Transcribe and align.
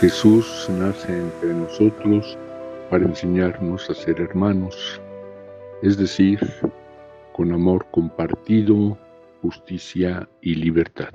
Jesús 0.00 0.68
nace 0.78 1.10
entre 1.10 1.54
nosotros 1.54 2.36
para 2.90 3.06
enseñarnos 3.06 3.88
a 3.88 3.94
ser 3.94 4.20
hermanos, 4.20 5.00
es 5.80 5.96
decir, 5.96 6.38
con 7.32 7.50
amor 7.50 7.86
compartido, 7.90 8.98
justicia 9.40 10.28
y 10.42 10.56
libertad. 10.56 11.08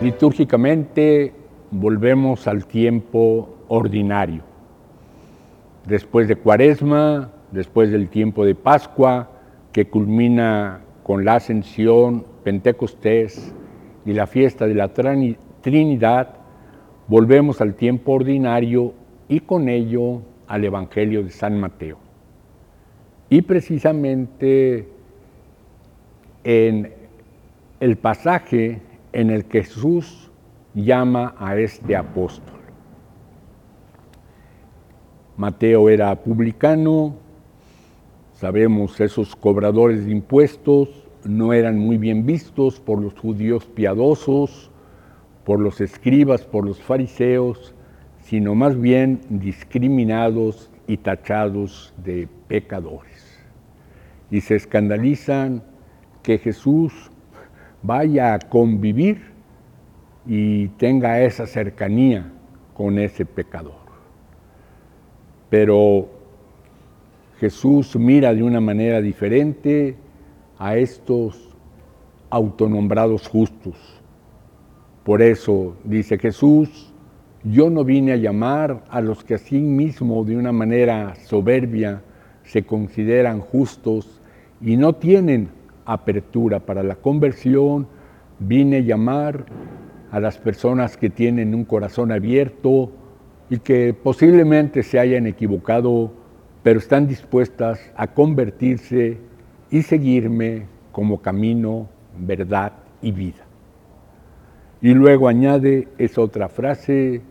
Litúrgicamente 0.00 1.34
volvemos 1.72 2.46
al 2.46 2.64
tiempo 2.66 3.54
ordinario. 3.68 4.42
Después 5.86 6.28
de 6.28 6.36
Cuaresma, 6.36 7.30
después 7.52 7.90
del 7.90 8.08
tiempo 8.08 8.46
de 8.46 8.54
Pascua, 8.54 9.30
que 9.72 9.88
culmina 9.88 10.80
con 11.02 11.26
la 11.26 11.34
ascensión, 11.34 12.24
Pentecostés 12.44 13.52
y 14.06 14.14
la 14.14 14.26
fiesta 14.26 14.66
de 14.66 14.74
la 14.74 14.88
Trinidad, 14.88 16.35
volvemos 17.08 17.60
al 17.60 17.74
tiempo 17.74 18.12
ordinario 18.12 18.94
y 19.28 19.40
con 19.40 19.68
ello 19.68 20.22
al 20.46 20.64
Evangelio 20.64 21.22
de 21.22 21.30
San 21.30 21.58
Mateo. 21.58 21.98
Y 23.28 23.42
precisamente 23.42 24.88
en 26.44 26.92
el 27.80 27.96
pasaje 27.96 28.80
en 29.12 29.30
el 29.30 29.44
que 29.44 29.64
Jesús 29.64 30.30
llama 30.74 31.34
a 31.38 31.56
este 31.56 31.96
apóstol. 31.96 32.54
Mateo 35.36 35.88
era 35.88 36.14
publicano, 36.14 37.16
sabemos 38.32 39.00
esos 39.00 39.34
cobradores 39.34 40.06
de 40.06 40.12
impuestos 40.12 41.06
no 41.26 41.52
eran 41.52 41.78
muy 41.78 41.98
bien 41.98 42.24
vistos 42.24 42.80
por 42.80 43.00
los 43.00 43.14
judíos 43.14 43.66
piadosos, 43.66 44.70
por 45.46 45.60
los 45.60 45.80
escribas, 45.80 46.42
por 46.42 46.66
los 46.66 46.82
fariseos, 46.82 47.72
sino 48.18 48.56
más 48.56 48.78
bien 48.80 49.20
discriminados 49.30 50.72
y 50.88 50.96
tachados 50.96 51.94
de 52.04 52.28
pecadores. 52.48 53.46
Y 54.28 54.40
se 54.40 54.56
escandalizan 54.56 55.62
que 56.24 56.38
Jesús 56.38 57.12
vaya 57.80 58.34
a 58.34 58.40
convivir 58.40 59.22
y 60.26 60.66
tenga 60.70 61.20
esa 61.20 61.46
cercanía 61.46 62.32
con 62.74 62.98
ese 62.98 63.24
pecador. 63.24 63.86
Pero 65.48 66.08
Jesús 67.38 67.94
mira 67.94 68.34
de 68.34 68.42
una 68.42 68.60
manera 68.60 69.00
diferente 69.00 69.96
a 70.58 70.76
estos 70.76 71.56
autonombrados 72.30 73.28
justos. 73.28 73.95
Por 75.06 75.22
eso 75.22 75.76
dice 75.84 76.18
Jesús, 76.18 76.92
yo 77.44 77.70
no 77.70 77.84
vine 77.84 78.10
a 78.10 78.16
llamar 78.16 78.82
a 78.90 79.00
los 79.00 79.22
que 79.22 79.34
así 79.34 79.60
mismo 79.60 80.24
de 80.24 80.36
una 80.36 80.50
manera 80.50 81.14
soberbia 81.14 82.02
se 82.42 82.64
consideran 82.64 83.38
justos 83.38 84.20
y 84.60 84.76
no 84.76 84.94
tienen 84.94 85.50
apertura 85.84 86.58
para 86.58 86.82
la 86.82 86.96
conversión, 86.96 87.86
vine 88.40 88.78
a 88.78 88.80
llamar 88.80 89.46
a 90.10 90.18
las 90.18 90.38
personas 90.38 90.96
que 90.96 91.08
tienen 91.08 91.54
un 91.54 91.64
corazón 91.64 92.10
abierto 92.10 92.90
y 93.48 93.60
que 93.60 93.94
posiblemente 93.94 94.82
se 94.82 94.98
hayan 94.98 95.28
equivocado, 95.28 96.10
pero 96.64 96.80
están 96.80 97.06
dispuestas 97.06 97.78
a 97.94 98.08
convertirse 98.08 99.18
y 99.70 99.82
seguirme 99.82 100.66
como 100.90 101.22
camino, 101.22 101.88
verdad 102.18 102.72
y 103.00 103.12
vida. 103.12 103.46
Y 104.82 104.92
luego 104.94 105.28
añade 105.28 105.88
esa 105.98 106.20
otra 106.20 106.48
frase 106.48 107.22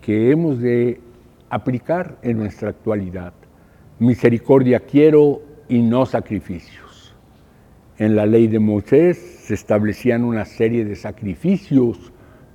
que 0.00 0.30
hemos 0.30 0.60
de 0.60 1.00
aplicar 1.48 2.18
en 2.22 2.38
nuestra 2.38 2.70
actualidad. 2.70 3.32
Misericordia 3.98 4.80
quiero 4.80 5.42
y 5.68 5.80
no 5.80 6.06
sacrificios. 6.06 7.14
En 7.98 8.16
la 8.16 8.26
ley 8.26 8.48
de 8.48 8.58
Moisés 8.58 9.16
se 9.18 9.54
establecían 9.54 10.24
una 10.24 10.44
serie 10.44 10.84
de 10.84 10.96
sacrificios 10.96 12.12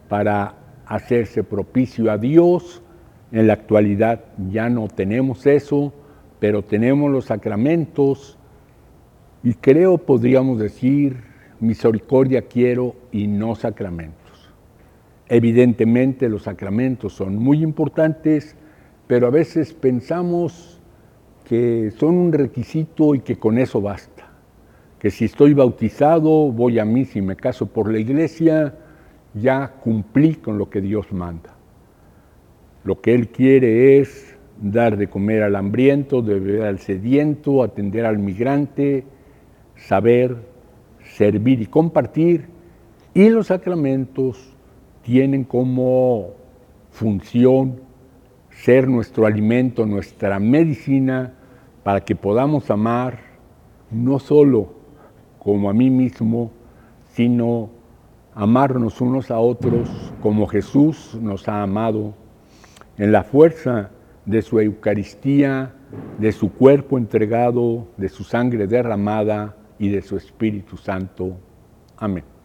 para 0.10 0.56
hacerse 0.86 1.44
propicio 1.44 2.12
a 2.12 2.18
Dios. 2.18 2.82
En 3.32 3.48
la 3.48 3.54
actualidad 3.54 4.26
ya 4.50 4.70
no 4.70 4.88
tenemos 4.88 5.46
eso, 5.46 5.94
pero 6.40 6.64
tenemos 6.64 7.12
los 7.12 7.26
sacramentos 7.26 8.38
y 9.44 9.54
creo 9.54 9.98
podríamos 9.98 10.60
decir 10.60 11.24
misericordia 11.60 12.42
quiero 12.42 12.96
y 13.12 13.28
no 13.28 13.56
sacramentos. 13.56 14.17
Evidentemente 15.30 16.30
los 16.30 16.44
sacramentos 16.44 17.14
son 17.14 17.36
muy 17.38 17.62
importantes, 17.62 18.56
pero 19.08 19.28
a 19.28 19.30
veces 19.30 19.74
pensamos 19.74 20.80
que 21.46 21.92
son 21.92 22.16
un 22.16 22.34
requisito 22.34 23.16
y 23.16 23.20
que 23.20 23.38
con 23.38 23.58
eso 23.58 23.82
basta. 23.82 24.30
Que 25.00 25.12
si 25.12 25.26
estoy 25.26 25.54
bautizado, 25.54 26.52
voy 26.52 26.80
a 26.80 26.86
mí, 26.86 27.06
si 27.06 27.22
me 27.22 27.36
caso 27.36 27.68
por 27.68 27.92
la 27.92 28.00
iglesia, 28.00 28.76
ya 29.34 29.74
cumplí 29.82 30.36
con 30.36 30.58
lo 30.58 30.70
que 30.70 30.82
Dios 30.82 31.12
manda. 31.12 31.56
Lo 32.84 33.02
que 33.02 33.14
Él 33.14 33.30
quiere 33.30 34.00
es 34.00 34.36
dar 34.62 34.98
de 34.98 35.08
comer 35.08 35.44
al 35.44 35.56
hambriento, 35.56 36.22
de 36.22 36.40
beber 36.40 36.64
al 36.64 36.80
sediento, 36.80 37.64
atender 37.64 38.06
al 38.06 38.18
migrante, 38.18 39.04
saber, 39.76 40.38
servir 41.04 41.62
y 41.62 41.68
compartir. 41.68 42.48
Y 43.14 43.30
los 43.30 43.48
sacramentos 43.48 44.56
tienen 45.07 45.45
como 45.45 46.31
función 46.91 47.79
ser 48.50 48.90
nuestro 48.90 49.25
alimento, 49.25 49.85
nuestra 49.85 50.38
medicina, 50.38 51.34
para 51.81 52.01
que 52.01 52.13
podamos 52.13 52.69
amar 52.69 53.19
no 53.90 54.19
solo 54.19 54.73
como 55.40 55.69
a 55.69 55.73
mí 55.73 55.90
mismo, 55.90 56.51
sino 57.13 57.69
amarnos 58.35 59.00
unos 59.00 59.31
a 59.31 59.40
otros 59.40 59.90
como 60.22 60.45
Jesús 60.45 61.18
nos 61.22 61.47
ha 61.47 61.63
amado, 61.63 62.13
en 62.97 63.13
la 63.13 63.24
fuerza 63.24 63.91
de 64.25 64.41
su 64.41 64.59
Eucaristía, 64.59 65.74
de 66.19 66.34
su 66.34 66.51
cuerpo 66.51 66.97
entregado, 66.97 67.88
de 67.95 68.09
su 68.09 68.25
sangre 68.25 68.68
derramada 68.68 69.56
y 69.79 69.88
de 69.88 70.01
su 70.01 70.18
Espíritu 70.18 70.75
Santo. 70.75 71.38
Amén. 71.95 72.25